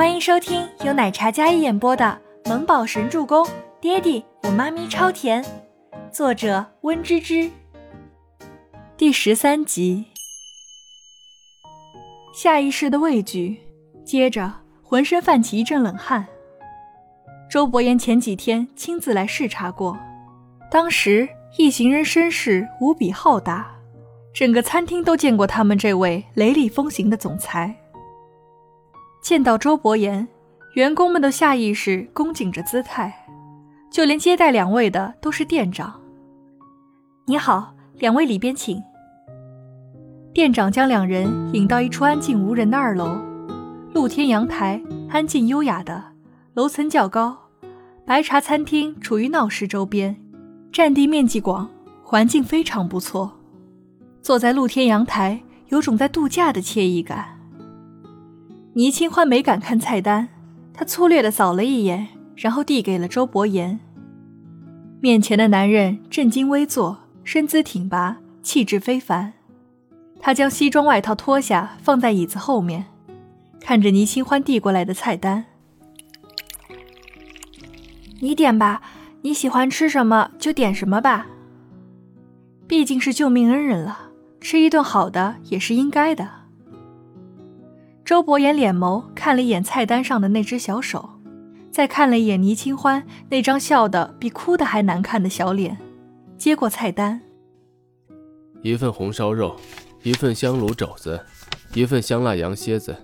[0.00, 2.18] 欢迎收听由奶茶一演播的
[2.48, 3.44] 《萌宝神助攻》，
[3.82, 5.44] 爹地我妈咪超甜，
[6.10, 7.50] 作者温芝芝。
[8.96, 10.06] 第十三集，
[12.32, 13.58] 下意识的畏惧，
[14.02, 14.50] 接着
[14.82, 16.26] 浑身泛起一阵冷汗。
[17.50, 19.98] 周伯言前几天亲自来视察过，
[20.70, 21.28] 当时
[21.58, 23.70] 一行人声势无比浩大，
[24.32, 27.76] 整个餐厅都见过他们这位雷厉风行的总裁。
[29.20, 30.26] 见到周伯言，
[30.74, 33.26] 员工们都下意识恭敬着姿态，
[33.90, 36.00] 就连接待两位的都是店长。
[37.26, 38.82] 你好，两位里边请。
[40.32, 43.18] 店长将两人引到一处安静无人的二楼，
[43.92, 44.80] 露天阳台，
[45.10, 46.02] 安静优雅的，
[46.54, 47.36] 楼层较高。
[48.06, 50.16] 白茶餐厅处于闹市周边，
[50.72, 51.68] 占地面积广，
[52.02, 53.38] 环境非常不错。
[54.22, 57.39] 坐在露天阳台，有种在度假的惬意感。
[58.74, 60.28] 倪清欢没敢看菜单，
[60.72, 62.06] 他粗略的扫了一眼，
[62.36, 63.80] 然后递给了周伯言。
[65.00, 69.32] 面前的男人正襟危坐，身姿挺拔，气质非凡。
[70.20, 72.84] 他将西装外套脱下，放在椅子后面，
[73.60, 75.46] 看着倪清欢递过来的菜单
[78.20, 78.82] ：“你点吧，
[79.22, 81.26] 你喜欢吃什么就点什么吧。
[82.68, 86.30] 毕竟是救命恩人了，吃一顿好的也是应该的。”
[88.10, 91.10] 周伯言脸眸看了一眼菜单上的那只小手，
[91.70, 95.78] 再看了一眼倪清欢那张笑得比哭的还难看的小脸，
[96.36, 97.20] 接过菜单，
[98.62, 99.54] 一份红烧肉，
[100.02, 101.24] 一份香炉肘子，
[101.72, 102.96] 一份香辣羊蝎子，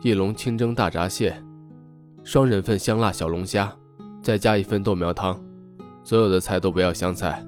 [0.00, 1.42] 一笼清蒸大闸蟹，
[2.24, 3.70] 双人份香辣小龙虾，
[4.22, 5.38] 再加一份豆苗汤，
[6.02, 7.44] 所有的菜都不要香菜。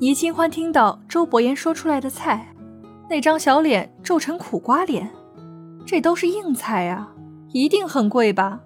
[0.00, 2.54] 倪清欢听到周伯言说出来的菜，
[3.10, 5.10] 那张小脸皱成苦瓜脸。
[5.86, 7.08] 这都是硬菜呀，
[7.52, 8.60] 一定很贵吧？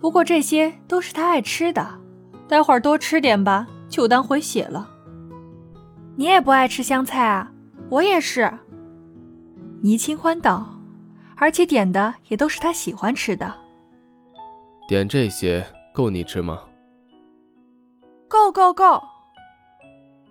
[0.00, 1.98] 不过这些都是他爱吃的，
[2.46, 4.88] 待会儿多吃点吧，就当回血了。
[6.16, 7.50] 你也不爱吃香菜啊？
[7.90, 8.50] 我也是。
[9.82, 10.66] 倪清欢道，
[11.36, 13.54] 而且点的也都是他喜欢吃的。
[14.88, 16.60] 点这些够你吃吗？
[18.28, 19.02] 够够够！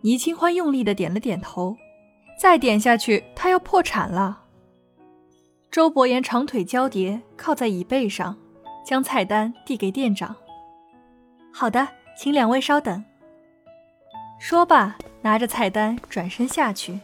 [0.01, 1.75] 倪清欢用力的点了点头，
[2.40, 4.44] 再点下去他要破产了。
[5.75, 8.38] 周伯言长腿交叠，靠在椅背上，
[8.86, 10.34] 将菜单递给店长。
[11.52, 11.86] 好的，
[12.18, 13.03] 请两位稍等。
[14.40, 17.02] 说罢，拿着菜单转身下去。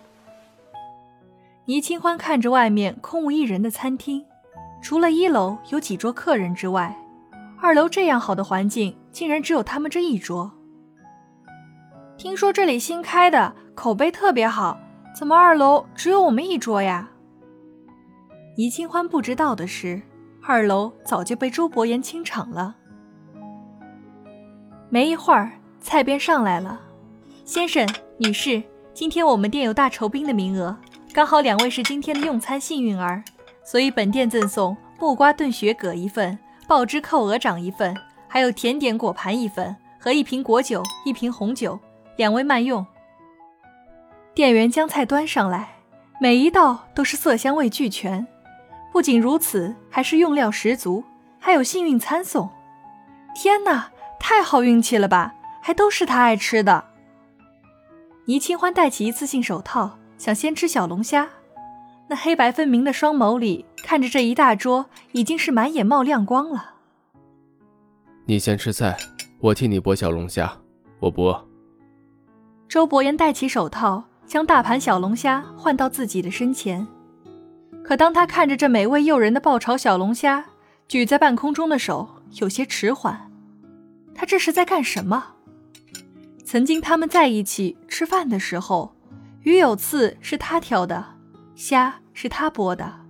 [1.66, 4.24] 倪清欢看着外面空无一人的餐厅，
[4.82, 6.98] 除了一楼有几桌客人之外，
[7.60, 10.50] 二楼这样好的环境，竟然只有他们这一桌。
[12.18, 14.80] 听说这里新开的，口碑特别好，
[15.14, 17.10] 怎么二楼只有我们一桌呀？
[18.62, 20.00] 倪清欢不知道的是，
[20.44, 22.76] 二楼早就被周伯言清场了。
[24.88, 26.80] 没一会儿，菜便上来了。
[27.44, 27.90] 先生、
[28.20, 28.62] 女士，
[28.94, 30.78] 今天我们店有大酬宾的名额，
[31.12, 33.24] 刚好两位是今天的用餐幸运儿，
[33.66, 37.98] 所以本店赠送木瓜炖雪蛤一份，爆汁扣鹅掌一份，
[38.28, 41.80] 还有甜点果盘一份和一瓶果酒、一瓶红酒，
[42.16, 42.86] 两位慢用。
[44.36, 45.78] 店员将菜端上来，
[46.22, 48.28] 每一道都是色香味俱全。
[48.92, 51.04] 不仅如此，还是用料十足，
[51.40, 52.50] 还有幸运餐送。
[53.34, 55.34] 天哪，太好运气了吧！
[55.62, 56.84] 还都是他爱吃的。
[58.26, 61.30] 倪清欢戴起一次性手套，想先吃小龙虾。
[62.08, 66.74] 那黑白分明的双眸里看着这一大桌，已经是满眼冒亮光了。
[68.26, 68.98] 你先吃菜，
[69.40, 70.52] 我替你剥小龙虾。
[71.00, 71.48] 我不饿。
[72.68, 76.86] 周伯言戴起手套，将大盘小龙虾换到自己的身前。
[77.92, 80.46] 可当他看着这美味诱人的爆炒小龙虾，
[80.88, 83.30] 举在半空中的手有些迟缓。
[84.16, 85.34] 他这是在干什么？
[86.46, 88.96] 曾经他们在一起吃饭的时候，
[89.42, 91.06] 鱼有刺是他挑的，
[91.54, 93.02] 虾是他剥的，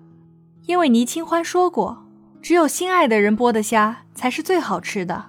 [0.66, 2.03] 因为倪清欢说过，
[2.41, 5.26] 只有心爱的人剥的虾才是最好吃的，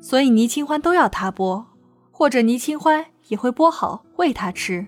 [0.00, 1.66] 所以倪清欢都要他剥，
[2.10, 4.86] 或者倪清欢也会剥好喂他吃，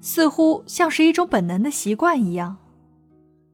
[0.00, 2.56] 似乎像是一种本能的习惯一样。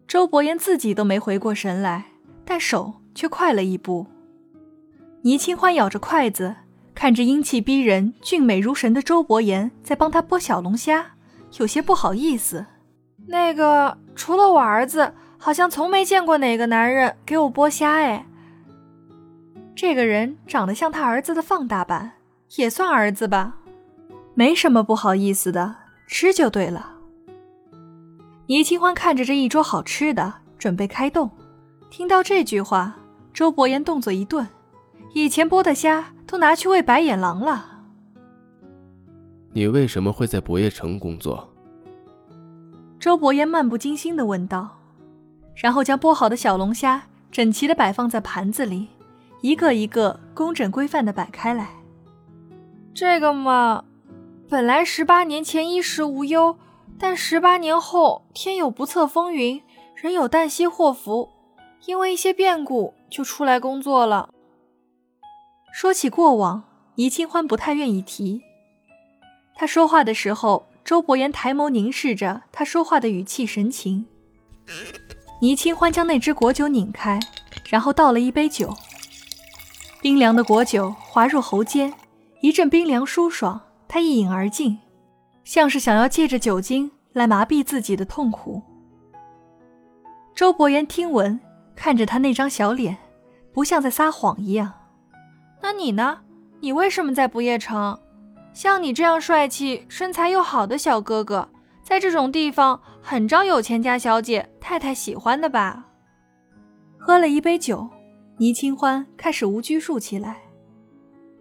[0.08, 2.06] 周伯言自己都没回过神来，
[2.42, 4.06] 但手却快了一步。
[5.20, 6.56] 倪清欢咬着筷子，
[6.94, 11.04] 看着英气逼人、俊美如神的周伯言在帮他剥小龙虾，
[11.58, 12.64] 有些不好意思。
[13.26, 17.92] 那个，除了我儿子，好像从没见过哪个男人给我剥虾。
[17.92, 18.24] 哎，
[19.76, 22.12] 这个人长得像他儿子的放大版，
[22.56, 23.58] 也算儿子吧，
[24.32, 25.76] 没什么不好意思的，
[26.06, 26.94] 吃就对了。
[28.48, 31.30] 倪清欢看着这一桌好吃的，准备开动。
[31.90, 32.96] 听到这句话，
[33.34, 34.48] 周伯言动作一顿，
[35.12, 37.82] 以前剥的虾都拿去喂白眼狼了。
[39.52, 41.46] 你为什么会在博业城工作？
[42.98, 44.78] 周伯言漫不经心的问道，
[45.54, 48.88] 然后将剥好的小龙虾整齐的摆放在盘子里，
[49.42, 51.68] 一个一个工整规范的摆开来。
[52.94, 53.84] 这个嘛，
[54.48, 56.56] 本来十八年前衣食无忧，
[57.00, 59.62] 但十八年后天有不测风云，
[59.94, 61.28] 人有旦夕祸福，
[61.86, 64.30] 因为一些变故就出来工作了。
[65.72, 66.64] 说起过往，
[66.96, 68.42] 倪清欢不太愿意提。
[69.54, 74.06] 他说话的时候，周伯言抬眸凝视着他说话的语气神情。
[75.40, 77.20] 倪清欢将那只果酒拧开，
[77.68, 78.74] 然后倒了一杯酒，
[80.00, 81.94] 冰凉的果酒滑入喉间。
[82.40, 84.78] 一阵冰凉舒爽，他一饮而尽，
[85.48, 88.60] 像是想要借着酒精来麻痹自己的痛苦。
[90.34, 91.40] 周伯言听闻，
[91.74, 92.98] 看着他那张小脸，
[93.54, 94.70] 不像在撒谎一样。
[95.62, 96.20] 那你呢？
[96.60, 97.98] 你为什么在不夜城？
[98.52, 101.48] 像你这样帅气、身材又好的小哥哥，
[101.82, 105.86] 在这种地方很招有钱家小姐太太喜欢的吧？
[106.98, 107.88] 喝了一杯酒，
[108.36, 110.42] 倪清欢开始无拘束起来。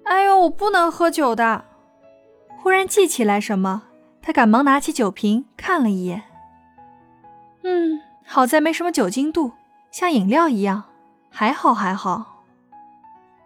[0.06, 1.66] 哎呦，我不能喝酒的！
[2.58, 3.84] 忽然记起来什么，
[4.22, 6.24] 他赶忙拿起酒瓶看了一眼。
[7.64, 9.52] 嗯，好在没什么酒精度，
[9.92, 10.86] 像饮料一样，
[11.30, 12.44] 还好还好。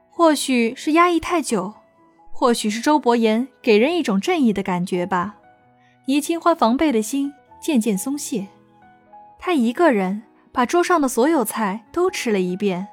[0.09, 1.73] 或许是压抑太久，
[2.31, 5.35] 或许是周伯言给人一种正义的感觉吧。
[6.06, 8.47] 倪清欢防备的心渐渐松懈，
[9.39, 12.88] 他一个人把桌上的所有菜都吃了一遍，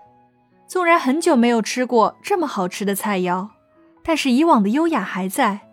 [0.66, 3.48] 纵然很久没有吃过这么好吃的菜肴。
[4.02, 5.67] 但是以往的优雅还在，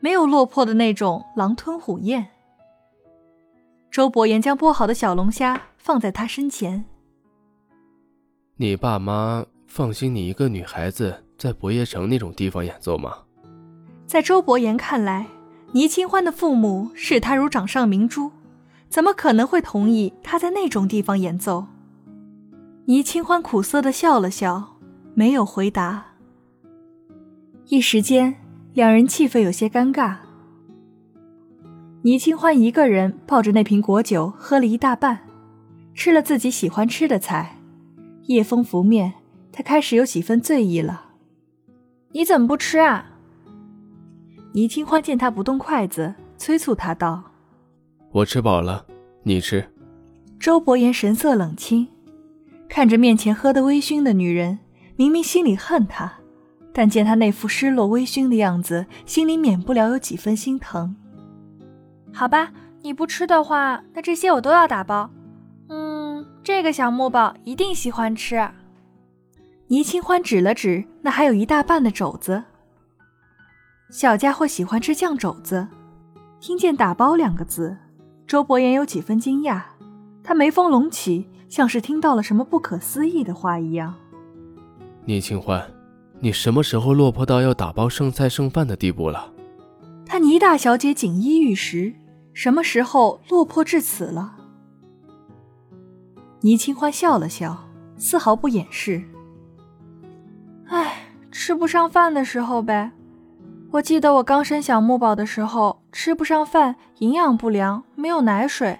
[0.00, 2.28] 没有落魄的那种狼吞虎咽。
[3.90, 6.84] 周伯言将剥好的小龙虾放在他身前。
[8.56, 13.12] 你爸妈放心你一个女孩子在博业城那种地方演奏吗？
[14.06, 15.26] 在周伯言看来，
[15.72, 18.30] 倪清欢的父母视他如掌上明珠，
[18.88, 21.66] 怎么可能会同意他在那种地方演奏？
[22.86, 24.76] 倪清欢苦涩的笑了笑，
[25.14, 26.04] 没有回答。
[27.66, 28.36] 一时间，
[28.76, 30.16] 两人气氛有些尴尬。
[32.02, 35.20] 倪清欢一个人抱着那瓶果酒喝了一大半，
[35.94, 37.56] 吃了自己喜欢吃的菜。
[38.24, 39.14] 夜风拂面，
[39.50, 41.06] 他开始有几分醉意了。
[42.12, 43.12] 你怎么不吃啊？
[44.52, 47.24] 倪清欢见他不动筷子，催促他道
[48.12, 48.84] ：“我吃饱了，
[49.22, 49.66] 你吃。”
[50.38, 51.88] 周伯言神色冷清，
[52.68, 54.58] 看着面前喝得微醺的女人，
[54.96, 56.12] 明明心里恨她。
[56.78, 60.94] 但见他那副失落微醺的样子，心里免不了有几分心疼。
[62.12, 62.52] 好吧，
[62.82, 65.08] 你不吃的话，那这些我都要打包。
[65.70, 68.46] 嗯，这个小木宝一定喜欢吃。
[69.68, 72.44] 倪清欢指了指那还有一大半的肘子，
[73.88, 75.66] 小家伙喜欢吃酱肘子。
[76.40, 77.74] 听见“打包”两个字，
[78.26, 79.62] 周伯言有几分惊讶，
[80.22, 83.94] 他眉峰隆起，像是听到了什么不可思议的话一样。
[85.06, 85.66] 倪清欢。
[86.20, 89.32] 你什么时候落魄到要打包剩菜剩饭的地步了？
[90.06, 91.94] 他倪大小姐锦衣玉食，
[92.32, 94.36] 什么时候落魄至此了？
[96.40, 99.02] 倪清欢笑了笑，丝毫不掩饰。
[100.68, 102.92] 唉，吃不上饭的时候呗。
[103.72, 108.78] 我记得我刚生小木宝的时候，吃不上饭，营养不良，没有奶水，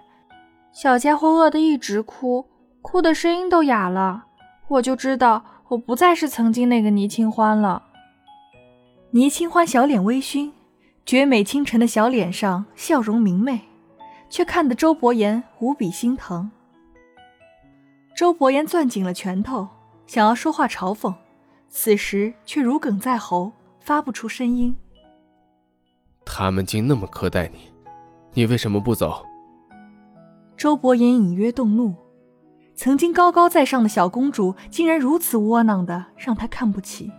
[0.73, 2.47] 小家伙饿得一直哭，
[2.83, 4.25] 哭的声音都哑了，
[4.69, 5.45] 我就知道。
[5.69, 7.83] 我不再是曾经那个倪清欢了。
[9.11, 10.53] 倪清欢小脸微醺，
[11.05, 13.61] 绝美倾城的小脸上笑容明媚，
[14.29, 16.51] 却看得周伯言无比心疼。
[18.15, 19.69] 周伯言攥紧了拳头，
[20.07, 21.13] 想要说话嘲讽，
[21.69, 24.77] 此时却如鲠在喉，发不出声音。
[26.25, 27.71] 他们竟那么苛待你，
[28.35, 29.25] 你为什么不走？
[30.57, 31.95] 周伯言隐约动怒。
[32.77, 37.11] 曾经高高在上的小公主，竟然如此窝囊的让他看不起。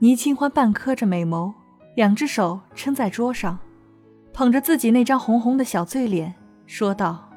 [0.00, 1.54] 倪清欢半磕着美眸，
[1.96, 3.58] 两只手撑在桌上，
[4.34, 6.34] 捧着自己那张红红的小醉脸，
[6.66, 7.30] 说道：“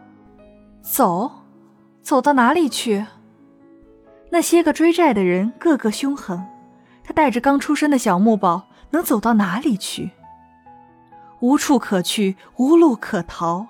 [0.84, 1.32] 走，
[2.02, 3.06] 走到哪里去？
[4.30, 6.46] 那些个追债的人个个凶狠，
[7.02, 10.12] 他带着刚出生的小木宝，能走到哪里去？
[11.40, 13.68] 无处可去，无路可逃。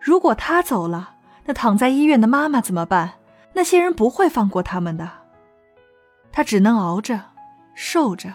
[0.00, 1.16] 如果他走了。”
[1.52, 3.14] 躺在医院的妈妈怎么办？
[3.52, 5.10] 那些人不会放过他们的。
[6.32, 7.20] 他只能熬着，
[7.74, 8.32] 受着。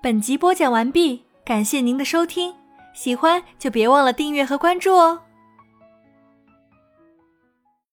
[0.00, 2.54] 本集播讲完毕，感谢您的收听，
[2.94, 5.20] 喜欢就别忘了订阅和关注哦。